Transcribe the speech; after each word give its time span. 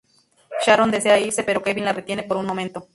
Sharon 0.63 0.89
desea 0.93 1.19
irse 1.27 1.43
pero 1.47 1.61
Kevin 1.61 1.85
la 1.85 1.93
retiene 1.93 2.23
por 2.23 2.35
un 2.37 2.47
momento. 2.47 2.87